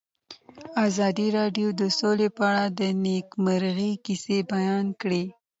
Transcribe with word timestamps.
ازادي 0.87 1.27
راډیو 1.37 1.67
د 1.81 1.81
سوله 1.97 2.27
په 2.37 2.43
اړه 2.49 2.65
د 2.79 2.81
نېکمرغۍ 3.03 3.93
کیسې 4.05 4.37
بیان 4.53 4.85
کړې. 5.01 5.23